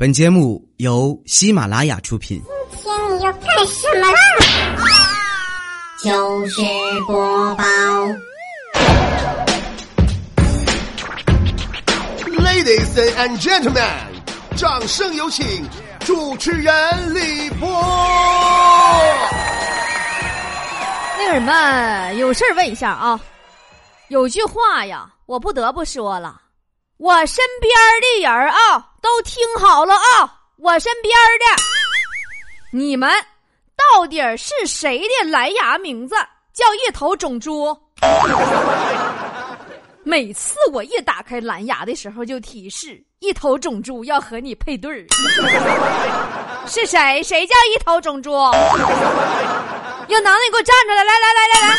[0.00, 2.42] 本节目由喜马拉雅出品。
[2.70, 4.18] 今天你要干什么啦？
[6.02, 6.62] 就是
[7.06, 7.64] 播报
[12.42, 13.86] ，Ladies and gentlemen，
[14.56, 15.68] 掌声有请
[15.98, 17.68] 主持人李波。
[21.18, 23.20] 那个什么，有事儿问一下啊。
[24.08, 26.39] 有句话呀，我不得不说了，
[27.00, 27.72] 我身边
[28.02, 31.46] 的人啊，都听好了啊，我身边的
[32.70, 33.10] 你们
[33.74, 36.14] 到底是谁的蓝牙名字
[36.52, 37.74] 叫一头种猪？
[40.02, 45.06] 每次我一打开蓝牙的时候，就提示一头种猪要和你配对儿。
[46.66, 47.22] 是谁？
[47.22, 48.30] 谁叫一头种猪？
[48.30, 51.02] 有能耐你给我站出来！
[51.02, 51.78] 来来来来来，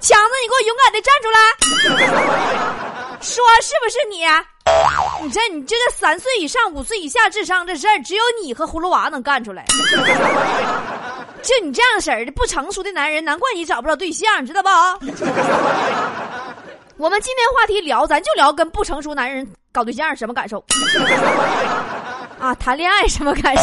[0.00, 1.38] 强子，你给我勇敢的站出来！
[3.22, 4.24] 说是不是你？
[5.22, 9.64] 你这你这个三岁以上、五岁以下智商这事儿，只有你和葫芦娃能干出来。
[11.42, 14.68] 就你这样式儿的不成熟的男人，难怪你找不着对象，知道不？
[16.96, 20.64] 我们今天话题聊，咱就聊跟不成熟男人搞对象什么感受
[22.38, 22.54] 啊？
[22.56, 23.62] 谈恋爱什么感受？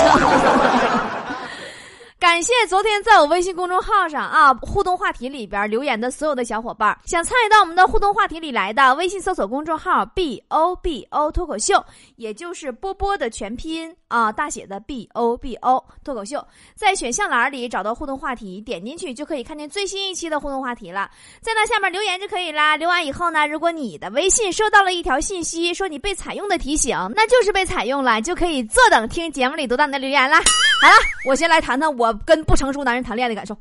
[2.20, 11.82] 感谢昨天在我微信公众号上啊互动话题里边留言的所有的小伙伴，想参与到我们的互动话题里来的，微信搜索公众号 “b o b o” 脱口秀，
[12.18, 21.10] 也就是波波的全拼啊大写的 “b o b o” 脱口秀，在选项栏里找到互动话题，点进去就可以看见最新一期的互动话题了，
[21.42, 22.76] 在那下面留言就可以啦。
[22.76, 30.42] 留完以后呢，如果你的微信收到了一条信息，说你被采用的提醒，那就是被采用了，就可以坐等听节目里读到你的留言啦。
[30.82, 30.94] 好了，
[31.26, 33.56] 我先来谈谈我跟不成熟男人谈恋爱的感受。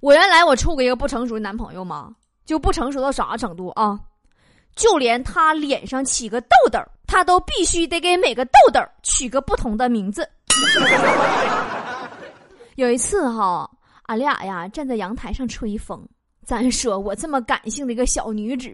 [0.00, 2.10] 我原来我处过一个不成熟的男朋友嘛，
[2.44, 3.98] 就不成熟到啥程度啊？
[4.74, 10.28] 就连他脸上起个痘痘，他都必须得给每个痘痘取个不同的名字。
[12.76, 13.68] 有一次哈，
[14.02, 16.06] 俺俩呀站在阳台上吹风，
[16.44, 18.68] 咱说我这么感性的一个小女子，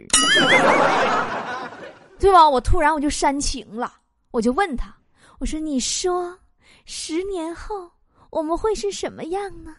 [2.19, 2.49] 对吧？
[2.49, 3.93] 我突然我就煽情了，
[4.33, 4.93] 我就问他，
[5.39, 6.37] 我说：“你说，
[6.85, 7.91] 十年后
[8.31, 9.75] 我们会是什么样呢？”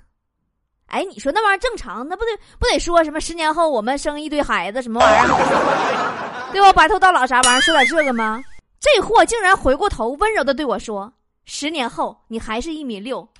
[0.88, 6.72] 哎，你说那玩意儿正常，那不得不得说什么十年后我们生一堆孩子什么玩意儿， 对吧？
[6.74, 8.44] 白头到老啥玩意儿，说点这个吗？
[8.80, 11.12] 这货竟然回过头温柔的对我说
[11.46, 13.28] ：“十年后你还是一米六。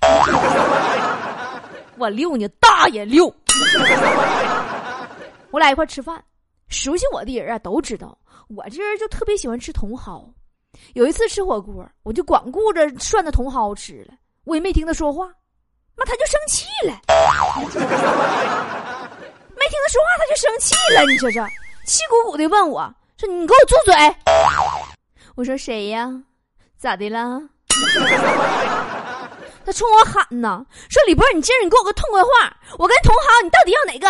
[1.96, 3.32] 我六呢，大爷六！
[5.52, 6.20] 我俩一块吃饭，
[6.68, 10.34] 熟悉我的人啊都知道，我这人就特别喜欢吃茼蒿。
[10.94, 14.14] 有一次吃火锅，我就光顾着涮那茼蒿吃了，
[14.44, 15.26] 我也没听他说话，
[15.96, 17.00] 妈他就生气了，
[19.56, 21.40] 没听他说话他就生气了，你说这
[21.86, 22.82] 气鼓鼓的问我
[23.18, 23.94] 说：“你给我住嘴！”
[25.36, 26.10] 我说：“谁呀？
[26.76, 27.40] 咋的了？”
[29.66, 34.08] 他冲我喊呢，说：“李波，你今儿你给我个痛快话，我跟茼蒿你到底要哪个？”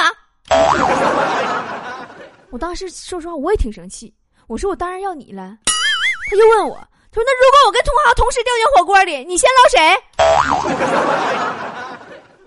[2.51, 4.15] 我当时说实话我也挺生气，
[4.47, 5.57] 我说：“我当然要你了。”
[6.35, 6.77] 他又问我，
[7.11, 9.79] 他说：“那如果我跟同行同时掉进火锅里，你先捞谁？”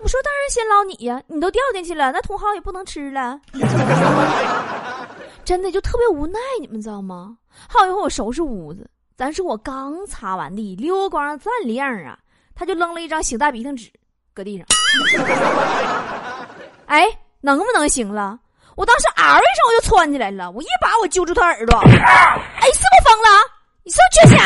[0.00, 3.40] 我说：“当然先捞你呀，你都掉进去了，那同行也不能吃了。”
[5.44, 7.36] 真的就特别无奈，你们知道吗？
[7.68, 12.18] 好一会我收拾屋子，咱说我刚擦完地，溜光锃亮啊，
[12.54, 13.90] 他就扔了一张擤大鼻涕纸
[14.34, 14.66] 搁地上。
[16.86, 17.08] 哎，
[17.40, 18.38] 能不能行了？
[18.76, 22.02] 我当时嗷一声我就窜起来了，我一把我揪住他耳朵，哎，是不
[22.70, 23.28] 是疯了？
[23.88, 24.36] 你是不是缺钱？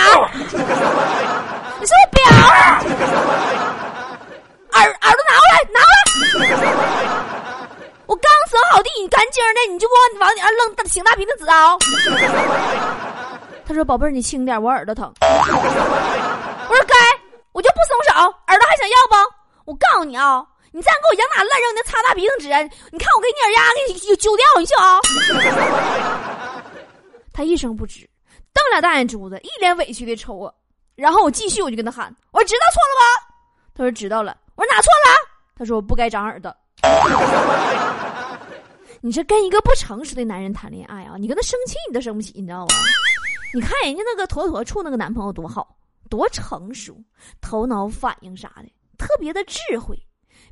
[1.80, 2.22] 你是不是彪？
[4.70, 5.90] 耳耳朵拿过来，拿过
[6.46, 6.46] 来！
[8.06, 11.76] 我刚扫好地，你干净的，你就给我往你那扔擤大鼻子纸啊！
[13.66, 15.26] 他说：“宝贝儿，你轻点，我耳朵疼。”我
[16.76, 16.94] 说：“该，
[17.50, 18.14] 我就不松手，
[18.46, 19.16] 耳朵还想要不？
[19.64, 22.46] 我告诉你啊，你再给我扬哪乱扔的擦大鼻子纸，
[22.92, 25.00] 你看我给你耳压给你揪掉，你信啊？”
[27.34, 28.06] 他一声不吱，
[28.52, 30.54] 瞪俩大眼珠子，一脸委屈的瞅我。
[30.94, 33.04] 然后我继续，我就跟他喊：“我说知道错了吧？”
[33.74, 35.16] 他说：“知道了。”我说：“哪错了？”
[35.56, 36.54] 他说：“我不该长耳朵。
[39.00, 42.74] ”你这跟一个不成熟的男人谈恋爱啊，你跟他生气你都生不起，你知道吗？
[43.54, 45.76] 你看人家那个坨坨处那个男朋友多好，
[46.08, 46.96] 多成熟，
[47.40, 49.98] 头脑反应啥的特别的智慧，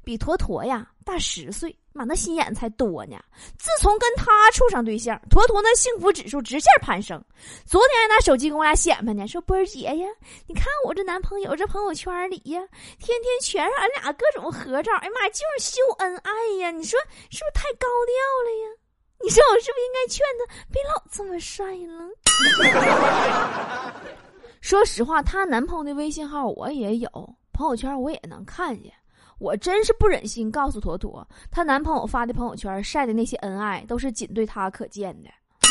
[0.02, 3.16] 比坨坨呀大十岁，妈那心眼才多呢。
[3.58, 7.22] 自从跟他处上对象，坨坨那幸福指数直线攀升。
[7.66, 10.08] 昨天还拿手机跟我俩显摆呢，说波儿姐呀，
[10.46, 12.60] 你看我这男朋友这朋友圈里呀，
[12.98, 16.30] 天天全是俺俩各种合照，哎呀妈呀，就是秀恩爱
[16.60, 16.70] 呀！
[16.70, 16.98] 你说
[17.30, 18.14] 是不是太高调
[18.44, 18.68] 了呀？
[19.22, 22.08] 你说我是不是应该劝他别老这么帅了？
[24.62, 28.92] 说实话，她男朋友的微信号我也有，朋友圈我也能看见。
[29.40, 35.30] 我真是不忍心告诉坨坨，她男朋友发的朋友圈晒的那些恩爱，都是仅对她可见的。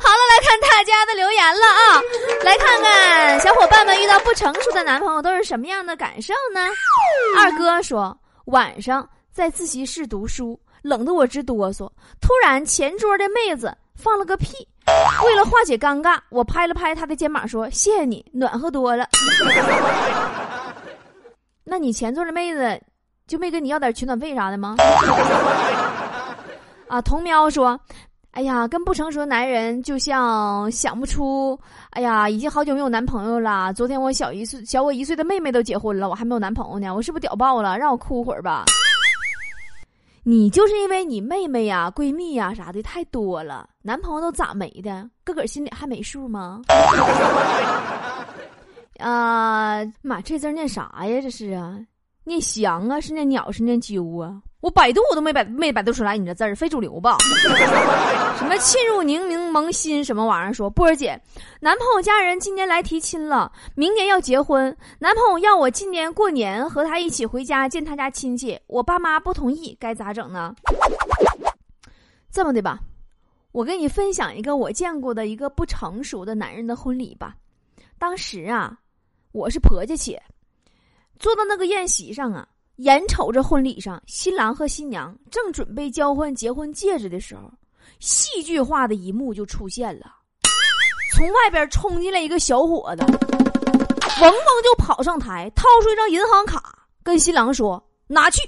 [0.00, 2.00] 好了，来看大家的留言了啊！
[2.42, 6.60] 来看看小伙伴们遇到不成熟的男朋友都是什么样的感受呢？
[7.38, 11.90] 二哥说，晚上在自习室读书，冷得我直哆嗦。
[12.20, 14.66] 突然前桌的妹子放了个屁，
[15.26, 19.06] 为了化解尴尬，我拍了拍她的肩膀说：“谢谢你，暖和多了。”
[21.70, 22.80] 那你前座的妹子
[23.26, 24.76] 就没跟你要点取暖费啥的吗？
[26.88, 27.78] 啊，童喵说
[28.32, 31.60] ：“哎呀，跟不成熟的男人就像想不出，
[31.90, 33.70] 哎呀，已经好久没有男朋友了。
[33.74, 37.76] 昨天我小一岁、小我一岁的妹妹都结婚了，我还没有男朋友呢，我是不是屌爆了？
[37.76, 38.64] 让我哭会儿吧。
[40.24, 45.06] 你就是因为你妹妹呀、闺蜜呀啥的太多了，男朋友都咋没的？
[45.24, 46.62] 个个儿心里还没数吗？”
[48.98, 51.20] 啊妈，这字念啥呀？
[51.20, 51.78] 这是啊，
[52.24, 54.42] 念翔啊，是念鸟，是念鸠啊？
[54.60, 57.16] 我百度我都没百没百度出来，你这字儿非主流吧？
[58.36, 60.52] 什么沁入宁宁萌心什么玩意儿？
[60.52, 61.20] 说波儿姐，
[61.60, 70.52] 男朋友家人今年来提亲了，明年要结婚，男朋友要我今年过年和他一起回家见他家亲戚，我爸妈不同意，该咋整呢？
[72.32, 72.80] 这么的吧，
[73.52, 77.36] 我跟你分享一个我见过的一个不成熟的男人的婚礼吧。
[77.96, 78.76] 当时啊。
[79.38, 80.20] 我是婆家且
[81.20, 82.44] 坐到那个宴席上啊，
[82.78, 87.42] 眼瞅着婚礼上新郎和新娘正准备交换结婚戒指的时候，
[88.00, 90.12] 戏剧化的一幕就出现了。
[91.14, 98.42] 从外边冲进来一个小伙子，嗡嗡就跑上台，掏出一张银行卡，跟新郎说：“拿去，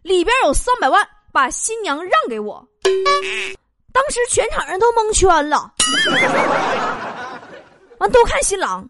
[0.00, 2.66] 里边有三百万，把新娘让给我。”
[3.92, 5.70] 当时全场人都蒙圈了，
[8.00, 8.88] 完都看新郎。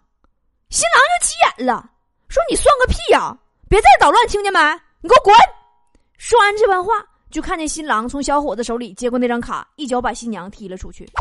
[0.73, 1.85] 新郎就急眼了，
[2.29, 3.37] 说：“你算个屁呀！
[3.69, 4.59] 别再捣乱，听见没？
[5.03, 5.35] 你给我滚！”
[6.17, 6.95] 说完这番话，
[7.31, 11.07] 就看见新郎从小伙子手里接过那张卡，一脚把新娘踢了出去。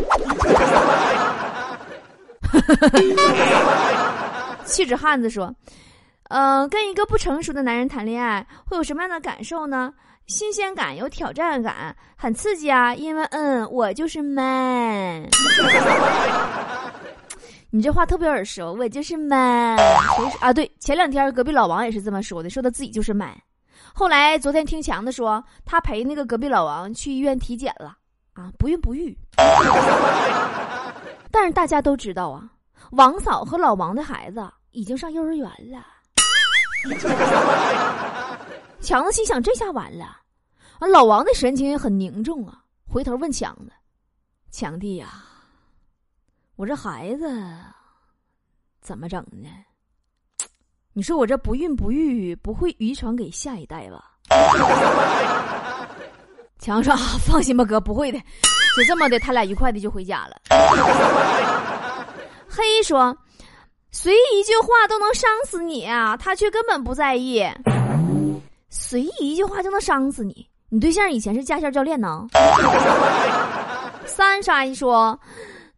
[4.64, 5.54] 气质汉子说
[6.32, 9.94] ：“呃，跟一个不成熟的男人谈恋爱会有什么样的感受呢？
[10.28, 12.96] 新鲜感，有挑战感，很刺激啊！
[12.96, 15.28] 因为，嗯，我就是 man。”
[17.74, 19.78] 你这话特别耳熟，我就是 man
[20.42, 20.52] 啊！
[20.52, 23.32] 对，前两天隔壁老王也是这么说的，说他自己就是妈。
[23.94, 27.96] 后来昨天听强子说，他陪那个隔壁老王去医院体检了，
[28.34, 29.18] 啊，不孕不育。
[31.32, 32.44] 但是大家都知道啊，
[32.92, 35.82] 王嫂和老王的孩子已经上幼儿园了。
[38.82, 40.18] 强子心想，这下完了。
[40.80, 43.72] 啊，老王的神情也很凝重啊，回头问强子
[44.52, 45.24] ：“强弟呀。”
[46.62, 47.28] 我这孩子
[48.82, 49.50] 怎么整呢？
[50.94, 54.12] 你说我这不孕不育不会遗传给下一代吧？
[56.62, 58.20] 强说：“放心吧，哥，不会的。”
[58.78, 60.40] 就这么的，他俩愉快的就回家了。
[62.48, 63.18] 黑说
[63.90, 67.44] ：“随意一句话都能伤死你啊！”他却根本不在意。
[68.70, 70.48] 随意一句话就能伤死你？
[70.70, 72.28] 你对象以前是驾校教练呢？
[74.06, 75.20] 三傻一说。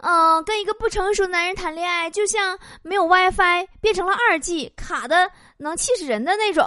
[0.06, 6.66] 嗯，跟一个不成熟的男人谈恋爱，就像没有 WiFi 变成了二 G，卡的能气死人的那种。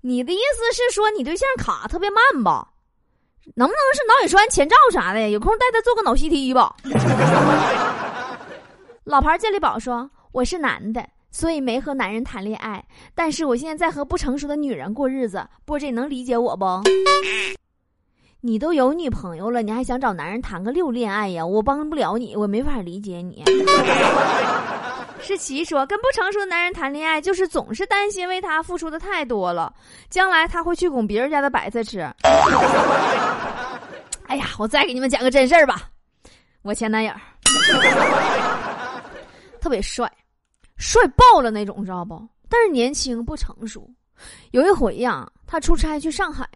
[0.00, 2.68] 你的意思是说你对象卡特别慢吧？
[3.54, 5.28] 能不能是脑血栓前兆啥的？
[5.28, 6.74] 有空带他做个脑 CT 吧。
[9.04, 12.82] 老牌健力宝说：“我是男的，所以没和男人谈恋爱，
[13.14, 15.46] 但是我现在在和不成熟的女人过日子。
[15.66, 16.64] 波姐能理解我不？”
[18.40, 21.44] 你都有女朋友了，你还想找男人谈个六恋爱呀？
[21.44, 23.42] 我帮不了你，我没法理解你。
[25.20, 29.74] 世奇说，跟不成熟的男人谈恋爱，就是总是担心为他付出的太多了，
[30.08, 31.98] 将来他会去拱别人家的白菜吃。
[34.28, 35.90] 哎呀，我再给你们讲个真事儿吧。
[36.62, 37.12] 我前男友
[39.60, 40.08] 特别帅，
[40.76, 42.24] 帅爆了那种，知道不？
[42.48, 43.90] 但是年轻不成熟。
[44.52, 46.48] 有一回呀，他出差去上海。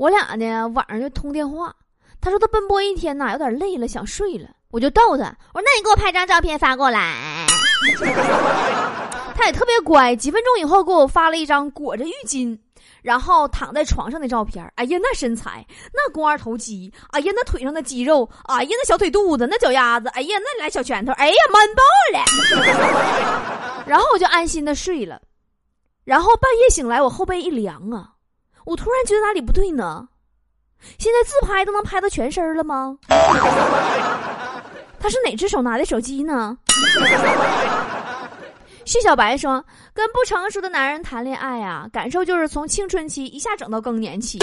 [0.00, 1.76] 我俩呢晚上就通电话，
[2.22, 4.48] 他说他奔波一天呐，有点累了，想睡了。
[4.70, 7.46] 我就逗他，我说那你给我拍张照片发过来。
[9.36, 12.58] 他也特别乖，几分钟以后给我发了一张裹着浴巾，
[13.02, 14.66] 然后躺在床上的照片。
[14.76, 21.82] 哎呀，那身材，那肱二头肌，哎呀，那腿上的肌肉，哎呀，那小腿肚子，那脚丫子，哎呀，那俩小拳头，哎呀，man 爆
[22.18, 23.84] 了。
[23.86, 25.20] 然后我就安心的睡了，
[26.04, 28.12] 然后半夜醒来，我后背一凉啊。
[28.64, 30.06] 我突然觉得哪里不对呢？
[30.98, 32.96] 现在自拍都能拍到全身了吗？
[34.98, 36.56] 他是哪只手拿的手机呢？
[38.86, 39.64] 徐小白说
[39.94, 44.38] ：“跟不成熟的男人谈恋爱呀，感受就是从青春期一下整到更年期。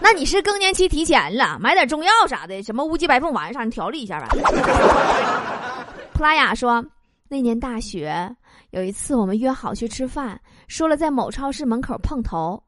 [0.00, 4.28] 那你是更年期提前了，买点中药啥的，什么乌鸡白凤丸啥你调理一下吧。
[6.12, 6.84] ”普拉雅说
[7.28, 8.34] ：“那年大学
[8.70, 12.62] 有一次，我们约好去吃饭，说了在某超市门口碰头。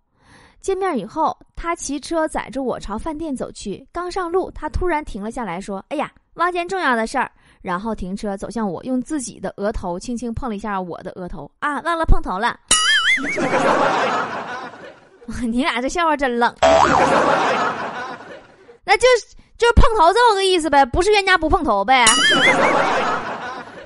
[0.60, 3.86] 见面以后，他骑车载着我朝饭店走去。
[3.92, 7.30] 刚上路，他突然停了下来，说：‘哎呀，忘件重要的事儿。’
[7.62, 11.50] 然后停车走向我，用自己的额头轻轻碰了一下我的额头。
[11.60, 12.58] 啊，忘了碰头了。
[15.42, 16.52] 你俩这笑话真冷。
[18.84, 19.06] 那就
[19.56, 22.04] 就是碰头这么个意思呗，不是冤家不碰头呗。”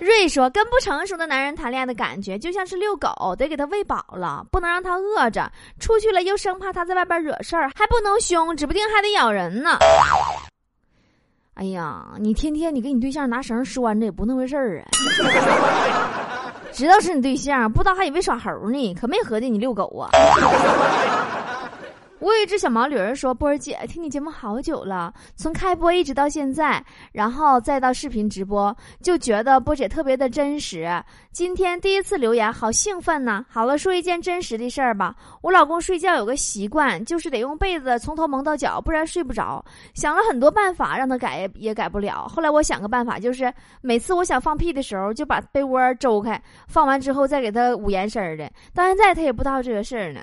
[0.07, 5.51] 瑞说：“跟不成熟的男人谈恋爱的感觉，就像是遛狗，得给他喂饱了，不能让他饿着。
[5.81, 9.79] 出去了又生怕他在外边惹事儿，还不能凶，指不定还得咬人呢。”
[11.55, 14.87] 哎呀，你天天你给你对象拿绳拴着也不那回事儿啊！
[16.71, 20.11] 知道是你对象，不知道还以为耍猴呢，可没合计你遛狗啊。
[22.19, 26.83] 我有一只小毛驴儿说：“波儿姐，听你节目好久了，从开播一直到现在，
[27.13, 30.91] 然后再到视频直播，就觉得波姐特别的真实。
[31.31, 33.45] 今天第一次留言，好兴奋呢！
[33.51, 35.15] 好了，说一件真实的事儿吧。
[35.43, 39.63] 我老公睡觉有个习惯，就是得用被子从头蒙到脚，不然睡不着。
[39.95, 42.27] 想了很多办法让他改，也改不了。
[42.27, 48.51] 后来我想个办法，就是每次我想放屁的时候，就把被窝周开，放完之后再给他捂严实的。
[48.75, 50.23] 到现在他也不知道这个事儿呢。”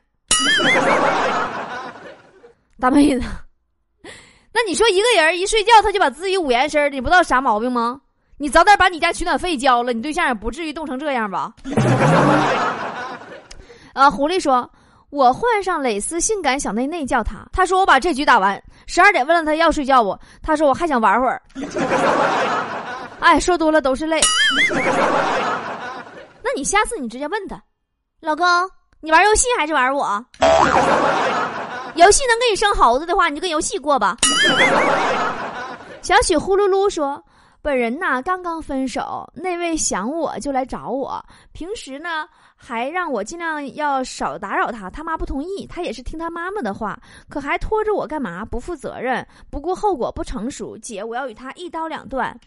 [2.84, 3.26] 大妹子，
[4.52, 8.02] 那你说一个人一睡觉他就把自己捂严身你不知道啥毛病吗？
[8.38, 11.54] 你早点把你家取暖费交了，你对象也不至于冻成这样吧？
[13.96, 14.70] 呃，狐狸说
[15.12, 20.20] ：“我换上蕾丝性感小内内叫他，他说我把这局打完，十二点问了他要睡觉不？
[20.42, 21.42] 他说我还想玩会儿。
[23.22, 24.20] 哎，说多了都是泪。
[26.44, 27.64] 那你下次你直接问他，
[28.20, 28.46] 老公，
[29.00, 30.22] 你玩游戏还是玩我？”
[31.96, 34.18] 游戏能给你生猴子的话，你就跟游戏过吧。
[36.02, 37.24] 小雪呼噜噜说
[37.62, 41.24] ：“本人呐刚刚分手，那位想我就来找我，
[41.54, 48.44] 平时呢还让我尽量要少打扰他，他妈不同意，他也是听他妈妈的话，可还拖着我干嘛？
[48.44, 50.78] 不负责任，不顾后果，不成熟。
[50.78, 52.38] 姐，我要与他一刀两断。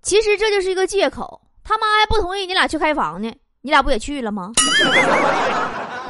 [0.00, 4.50] 其实这就是一个借口，他妈还不同意你俩去开房呢，你俩不也去了吗？”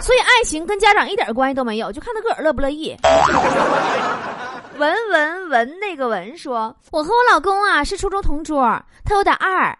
[0.02, 2.94] 所以爱情跟家长一点关系都没有，就看他个儿乐不乐意。
[4.78, 8.60] 文文文那个文说：“我和我老公啊是初中同桌，
[9.04, 9.76] 他有点二。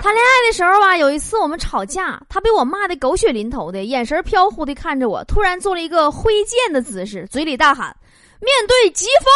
[0.00, 7.94] 谈恋爱的时候吧，有一次我们吵架，他被我骂的狗血淋头的，眼神飘忽的看着我，突然做了一个挥剑的姿势，嘴里大喊
[8.40, 9.26] ：‘面对疾风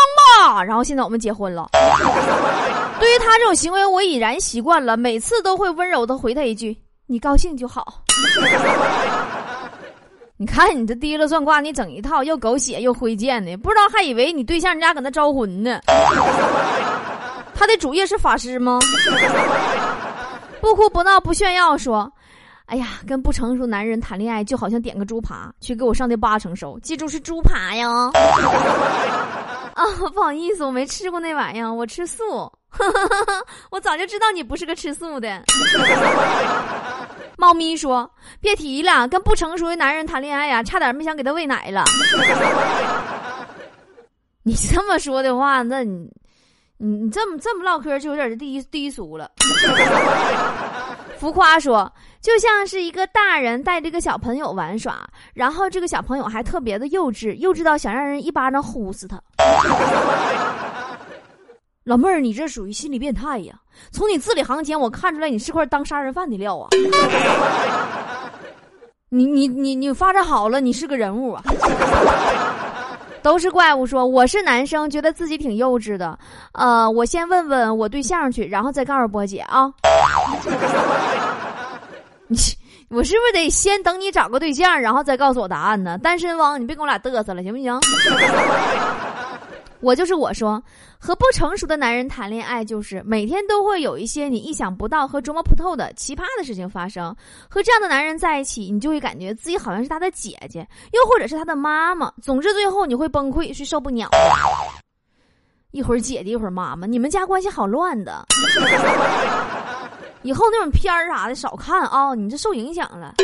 [0.55, 1.69] 吧！’然后现在我们结婚了。
[3.01, 6.75] 对于他这种行为，我已然习惯了，每次都会温柔的回他一句。”
[7.11, 8.03] 你高兴就好。
[10.37, 15.81] 你看你这提了算卦，你整一套又狗血又挥剑的，不知道还以为你对象家搁那招魂呢。
[17.55, 18.79] 他的主业是法师吗？
[20.61, 22.13] 不哭不闹不炫耀，说
[22.67, 27.89] ：“哎呀，跟不成熟男人谈恋爱就好像点个猪扒去给我上的八成熟，记住是猪扒呀。
[29.75, 32.53] ”啊，不好意思，我没吃过那玩意儿，我吃素。
[33.71, 35.43] 我早就知道你不是个吃素的。
[37.37, 38.11] 猫咪说
[38.41, 41.85] ：“别提了，跟不成熟的男人谈恋爱呀，差点没想给他喂奶了。
[44.43, 46.11] ”你这么说的话，那你，
[46.79, 49.31] 你你这么这么唠嗑就有点低低俗了。
[51.19, 54.99] 浮夸说：“就像是一个大人带着一个小朋友玩耍，
[55.35, 59.21] 然后这个小朋友还特别的幼稚，幼稚到想让人一巴掌呼死他。”
[61.89, 63.55] 老妹儿，你这属于心理变态呀！
[63.91, 66.69] 从你字里行间，我看出来你是块当杀人犯的料啊！
[69.09, 71.43] 你你你你发展好了，你是个人物啊！
[73.23, 76.19] 都是怪物说我是男生，觉得自己挺幼稚的。
[76.53, 79.73] 呃，我先问问我对象去，然后再告诉波姐啊。
[82.29, 82.37] 你
[82.91, 85.97] 我是不是得先等你找个对象，然后再告诉我答案呢？
[86.03, 87.81] 单身汪，你别跟我俩嘚瑟了，行不行？
[89.81, 90.61] 我就是我说，
[90.99, 97.15] 和不成熟的男人谈恋爱，就是每天都会有一些你意想不到和琢磨不透的奇葩的事情发生。
[97.49, 102.13] 和这样的男人在一起，你就会感觉自己好像是他的姐姐，又或者是他的妈妈。
[102.21, 104.11] 总之，最后你会崩溃，是受不了。
[105.71, 108.27] 一会儿姐姐，一会儿妈妈，你们家关系好乱的。
[110.23, 113.15] 以后那种片儿啥的少看啊，你这受影响了。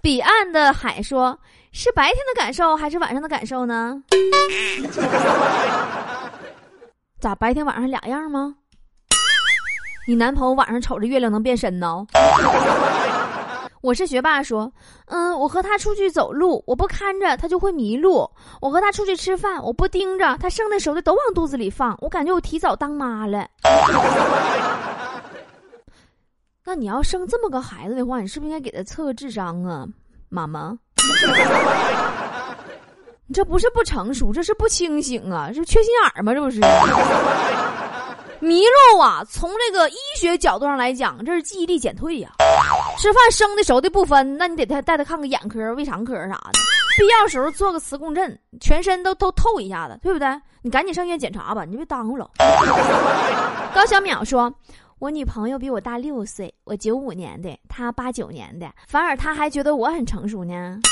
[0.00, 1.38] 彼岸的海说。
[1.72, 4.02] 是白天的感受还是晚上的感受呢？
[7.20, 8.54] 咋白天晚上俩样吗？
[10.06, 12.06] 你男朋友晚上瞅着月亮能变身呢？
[13.82, 14.70] 我是学霸说，
[15.06, 21.96] 嗯，我和他出去走路，我不看着他就会迷路；我和他出去吃饭，我不盯着他剩的熟的都往肚子里放。
[22.00, 23.48] 我感觉我提早当妈了。
[26.64, 29.86] 那你要生这么个孩子的话，你是不是应该给他测个智商啊，
[30.28, 30.76] 妈妈？
[33.26, 35.50] 你 这不是不成熟，这是不清醒啊！
[35.54, 36.34] 这缺心眼儿吗？
[36.34, 36.60] 这不是？
[38.40, 39.22] 迷路啊！
[39.30, 42.30] 从这个医学角度上来讲，这是记忆力减退呀。
[42.98, 46.52] 吃饭生的熟的不分，那你得带带他看个眼科、胃肠科啥的，
[46.98, 50.26] 必要时候做个磁共振，全身都都透一下子，对不对？
[50.62, 52.28] 你赶紧上医院检查吧，你别耽误了。
[53.74, 54.52] 高小淼说
[55.00, 60.78] ：“我女朋友比我大六岁，我九五年的，她八九年的，反而她还觉得我很成熟呢。”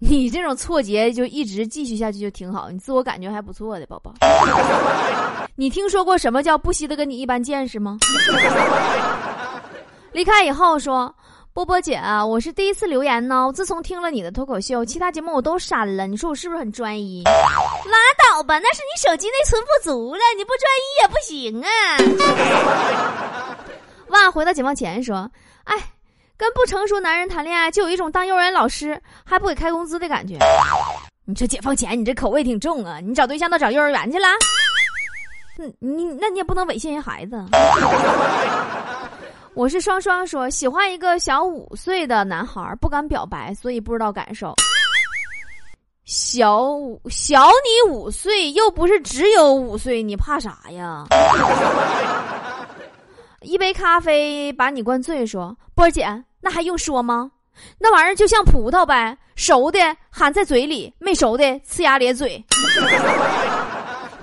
[0.00, 4.12] 你这种错觉就一直继续下去就挺好，你自我感觉还不错的宝宝。
[5.54, 7.96] 你听说过什么叫不惜的跟你一般见识吗？
[10.10, 11.14] 离开以后说，
[11.56, 13.50] 波波姐，啊我是第一次留言呢。
[13.54, 16.06] 自从听了你的脱口秀，其他节目我都删了。
[16.06, 17.24] 你说我是不是很专一？
[17.24, 17.96] 拉
[18.28, 21.70] 倒吧，那是你手机内存不足了，你不专一也不行啊。
[24.08, 25.30] 哇，回到解放前说，
[25.64, 25.74] 哎。
[26.36, 30.36] 跟不成熟男人谈恋爱，就有一种当幼儿园老师还不给开工资的感觉。
[31.24, 33.00] 你说解放前，你这口味挺重啊！
[33.00, 34.28] 你找对象都找幼儿园去了？
[35.58, 37.42] 嗯，你那你也不能猥亵人孩子。
[39.56, 44.54] 我是双双说喜欢一个小五岁的男孩，不敢表白，所以不知道感受。
[46.04, 51.06] 小五小你五岁，又不是只有五岁，你怕啥呀？
[53.40, 56.06] 一杯咖啡把你灌醉，说波儿姐，
[56.42, 57.30] 那还用说吗？
[57.78, 59.78] 那玩意儿就像葡萄呗，熟的
[60.10, 62.44] 含在嘴里，没熟的呲牙咧嘴。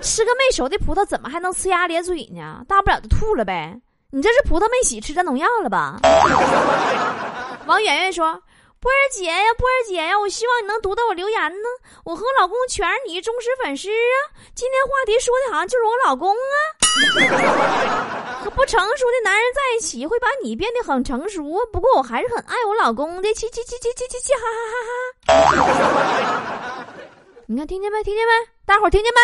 [0.00, 2.64] 吃个没熟的葡萄，怎么还能呲牙咧嘴呢？
[2.68, 3.76] 大不了就吐了呗。
[4.14, 5.98] 你这是葡萄没洗，吃点农药了吧？
[7.66, 8.40] 王媛媛说。
[8.78, 11.68] 波儿姐呀，波儿姐呀，我希望你能读到我留言呢。
[12.04, 14.16] 我和我老公全是你忠实粉丝啊。
[14.54, 16.54] 今天话题说的好像就是我老公啊。
[18.44, 21.42] 和不成熟的男人在一起会把你变得很成熟。
[21.72, 23.34] 不过我还是很爱我老公的。
[23.34, 24.46] 气气气气气气气，哈
[25.26, 25.60] 哈哈
[26.76, 26.86] 哈！
[27.46, 28.04] 你看，听见没？
[28.04, 28.32] 听见没？
[28.64, 29.20] 大伙儿听见没？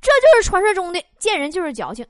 [0.00, 2.04] 这就是传说中的见人就是矫情。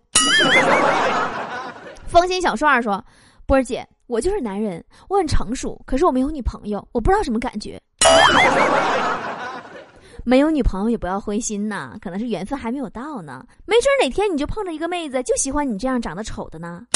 [2.14, 3.04] 风心小帅说
[3.44, 7.82] ：“波儿姐。”我就是男人，我很成熟，可是我没有女朋友，我不知道什么感觉。
[10.22, 16.86] 没有女朋友也不要灰心呐，可能是缘分还没有到呢，没准哪天你就碰着一个妹子，就喜欢你这样长得丑的呢。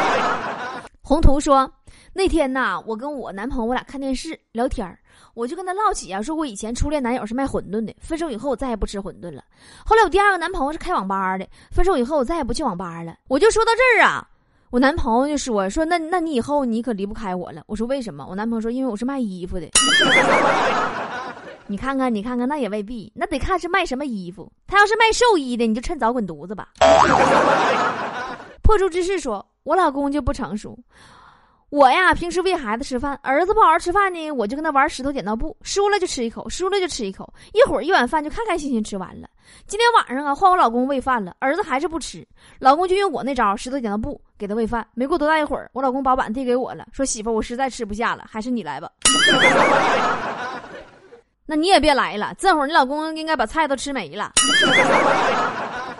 [1.00, 1.72] 宏图说，
[2.12, 4.98] 那天呐，我跟我男朋友我俩看电视聊天儿
[5.32, 9.42] 我就跟他唠起啊，说我以前初恋男友是卖馄饨的，分手以后我再也不吃馄饨了。
[9.86, 13.14] 后来我第二个男朋友是开网吧的，分手以后我再也不去网吧了。
[13.28, 14.28] 我就说到这儿啊。
[14.74, 19.68] 我男朋友就说：“说那那你以后你可离不开我了。”我说：“为什么？”我男朋友说：“因为我是卖衣服的。
[21.68, 24.50] ”你看看，你看看，那也未必，那得看是卖什么衣服。
[24.66, 26.70] 他要是卖寿衣的，你就趁早滚犊子吧。
[28.62, 30.76] 破竹之士说：“我老公就不成熟。”
[31.70, 39.28] 我呀，平时喂孩子吃饭，儿子不好好吃饭呢，我就跟他玩石头剪刀布，输了就吃一口，输了就吃一口，一会儿一碗饭就开开心心吃完了。
[39.66, 42.26] 今天晚上啊，换我老公喂饭了，儿子还是不吃，
[42.58, 44.86] 老公就用我那招石头剪刀布给他喂饭。
[44.94, 48.90] 没过多大一会儿，我老公把碗递给我了，说媳妇，我实在吃不下了，还是你来吧。
[51.46, 54.32] 那你也别来了，这会儿你老公应该把菜都吃没了。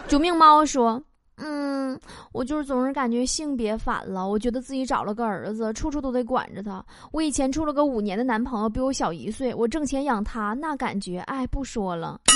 [0.09, 1.03] 救命猫说。
[1.37, 1.99] 嗯，
[2.33, 4.29] 我就是总是感觉性别反了。
[4.29, 6.85] 我觉得自己找了个儿子，处处都得管着他。
[7.11, 12.21] 我以前处了个五年的男朋友，比我小一岁，我挣钱养他，那感觉，哎，不说了。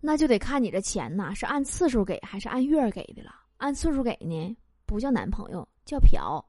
[0.00, 3.30] 那就得看你这钱呐，是按次数给还是按月给的了。
[3.58, 6.44] 按次数给呢，不叫男朋友，叫嫖；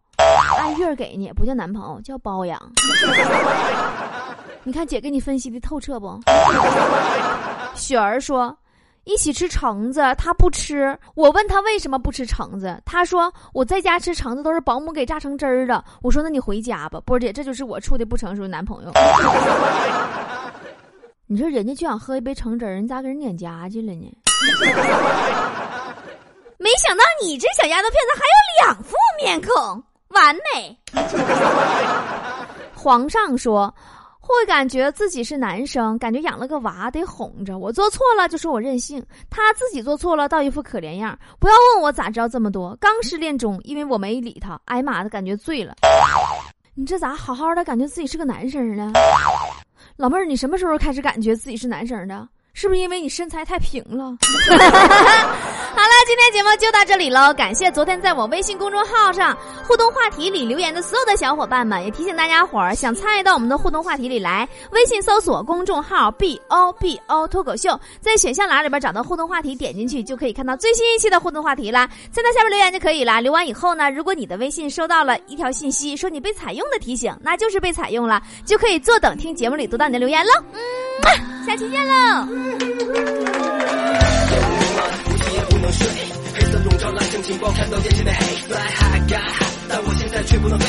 [0.60, 2.60] 按月给呢，不叫男朋友，叫包养。
[4.68, 6.20] 你看姐给你分析的透彻不？
[7.78, 8.58] 雪儿说。
[9.06, 10.98] 一起吃橙子，他不吃。
[11.14, 15.82] 我问他为什么不吃橙子，他说我在家吃橙子都是保姆给榨成汁儿的。
[16.02, 18.92] 我说那你回家吧，波姐，这就是我处的不成熟男朋友。
[21.28, 24.18] 你说人家就想喝一杯橙汁儿，你咋给人撵家去了呢？
[26.58, 28.32] 没想到你这小丫头片子还有
[28.66, 30.78] 两副面孔，完美。
[32.74, 33.74] 皇上说。
[34.28, 37.60] 会感觉自己是男生，感觉养了个娃得哄着。
[37.60, 41.18] 我做错了就说我任性，他自己做错了倒一副可怜样。
[41.40, 44.60] 不要问我咋知道这么多，刚失恋中，因为我没理他。
[44.66, 45.76] 挨骂的，感觉醉了。
[46.74, 48.92] 你这咋好好的感觉自己是个男生呢？
[49.96, 52.28] 老妹儿，你什么时候开始感觉自己是男生的？
[52.54, 54.18] 是不是因为你身材太平了？
[55.76, 57.34] 好了，今天节目就到这里喽！
[57.34, 71.86] 感谢昨天在我微信公众号上互动话题里留言的所有的小伙伴们，也提醒大家伙儿想参与到我们的互动话题里来，微信搜索公众号 “b o b o” 脱口秀，在选项栏里边找到互动话题，点进去就可以看到最新一期的互动话题啦。
[72.10, 73.20] 在那下面留言就可以了。
[73.20, 80.32] 留完以后呢，如果你的微信收到了一条信息，说你被采用的提醒，那就是被采用了，就可以坐等听节目里读到你的留言喽。
[80.54, 83.25] 嗯，下期见喽！
[85.72, 85.88] 睡
[86.34, 89.22] 黑色笼罩蓝天情报，看到眼前的黑，fly high got
[89.68, 90.66] 但我现在却不能飞。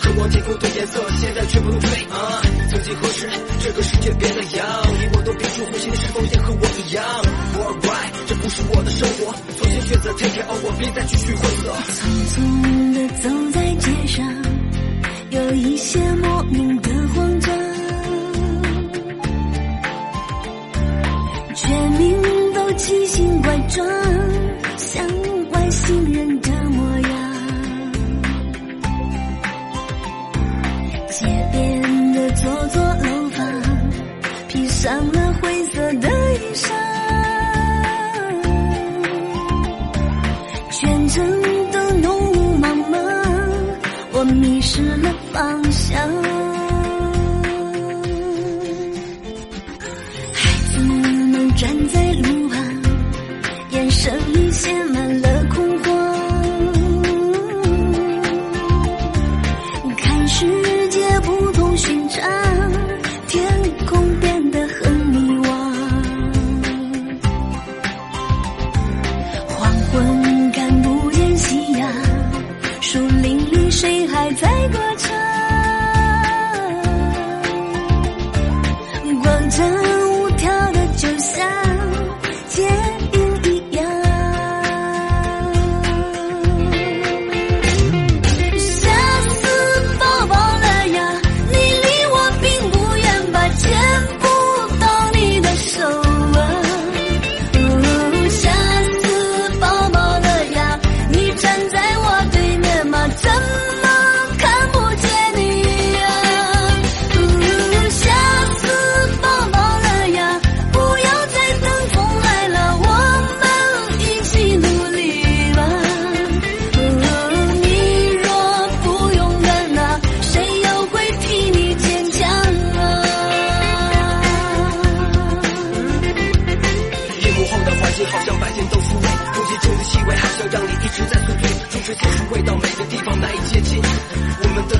[0.00, 1.88] 渴望天空的颜色，现在却不能追。
[2.10, 3.28] 啊，曾几何时，
[3.60, 4.66] 这个世界变了样，
[4.98, 7.04] 你我都屏住呼吸，是否也和我一样
[7.54, 11.74] ？Worldwide，这不是我的生活，索性选择 take it all，我别再继续混色。
[11.98, 14.24] 匆匆的走在街上，
[15.30, 17.54] 有一些莫名的慌张，
[21.54, 24.07] 全民都奇形怪状。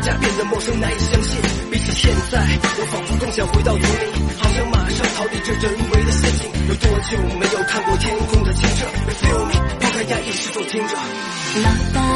[0.09, 1.37] 家变得陌生，难以相信。
[1.71, 2.40] 比起现在，
[2.81, 6.49] 我仿佛更想回到丛林，好想马上逃离这人为的陷阱。
[6.68, 8.87] 有多久没有看过天空的清澈
[9.21, 12.08] ？Feel me，抛开压抑，是否听着？